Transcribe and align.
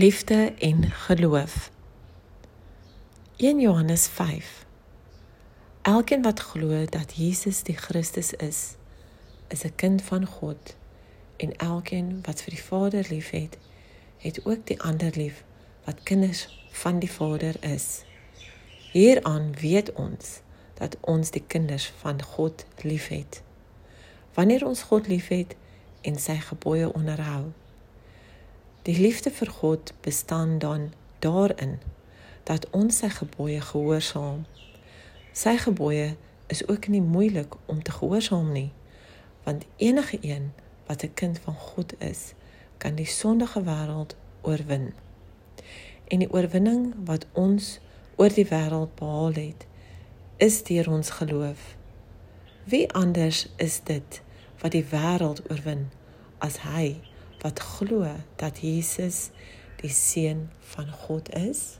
Liefde 0.00 0.52
en 0.58 0.90
geloof. 0.90 1.70
1 3.36 3.60
Johannes 3.60 4.06
5. 4.06 4.66
Elkeen 5.82 6.22
wat 6.22 6.40
glo 6.40 6.84
dat 6.84 7.12
Jesus 7.14 7.62
die 7.62 7.76
Christus 7.76 8.32
is, 8.32 8.74
is 9.48 9.62
'n 9.64 9.74
kind 9.74 10.02
van 10.02 10.26
God 10.26 10.76
en 11.36 11.56
elkeen 11.56 12.18
wat 12.22 12.42
vir 12.42 12.54
die 12.54 12.62
Vader 12.62 13.06
liefhet, 13.08 13.58
het 14.16 14.46
ook 14.46 14.66
die 14.66 14.80
ander 14.80 15.12
lief 15.16 15.44
wat 15.84 16.02
kinders 16.02 16.66
van 16.70 16.98
die 16.98 17.12
Vader 17.12 17.64
is. 17.64 18.04
Hieraan 18.92 19.52
weet 19.52 19.92
ons 19.92 20.40
dat 20.74 20.96
ons 21.00 21.30
die 21.30 21.44
kinders 21.46 21.92
van 21.96 22.22
God 22.22 22.64
liefhet. 22.82 23.42
Wanneer 24.34 24.66
ons 24.66 24.82
God 24.82 25.06
liefhet 25.06 25.56
en 26.00 26.18
sy 26.18 26.36
gebooie 26.36 26.92
onderhou. 26.92 27.52
Die 28.90 28.98
liefde 28.98 29.30
vir 29.30 29.46
God 29.46 29.92
bestaan 30.00 30.58
dan 30.58 30.92
daarin 31.18 31.78
dat 32.42 32.64
ons 32.74 32.96
sy 32.98 33.08
gebooie 33.14 33.60
gehoorsaam. 33.62 34.40
Sy 35.32 35.52
gebooie 35.62 36.16
is 36.50 36.62
ook 36.66 36.88
nie 36.90 37.02
moeilik 37.02 37.54
om 37.70 37.82
te 37.86 37.92
gehoorsaam 37.94 38.48
nie, 38.52 38.72
want 39.44 39.62
enige 39.76 40.18
een 40.26 40.48
wat 40.88 41.04
'n 41.04 41.14
kind 41.14 41.38
van 41.38 41.54
God 41.54 41.94
is, 42.02 42.32
kan 42.78 42.94
die 42.94 43.06
sondige 43.06 43.62
wêreld 43.62 44.16
oorwin. 44.42 44.92
En 46.08 46.18
die 46.18 46.32
oorwinning 46.32 46.94
wat 47.04 47.26
ons 47.32 47.78
oor 48.16 48.34
die 48.34 48.46
wêreld 48.46 48.94
behaal 48.94 49.32
het, 49.32 49.66
is 50.36 50.62
deur 50.62 50.90
ons 50.90 51.10
geloof. 51.10 51.76
Wie 52.64 52.92
anders 52.92 53.48
is 53.56 53.80
dit 53.84 54.22
wat 54.58 54.72
die 54.72 54.84
wêreld 54.84 55.50
oorwin 55.50 55.90
as 56.38 56.58
hy 56.58 57.09
wat 57.40 57.58
glo 57.60 58.06
dat 58.36 58.58
Jesus 58.58 59.30
die 59.80 59.90
seun 59.90 60.50
van 60.60 60.92
God 60.92 61.34
is? 61.34 61.78